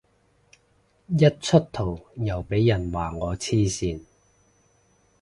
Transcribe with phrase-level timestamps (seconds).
[1.09, 4.01] 一出圖又俾人話我黐線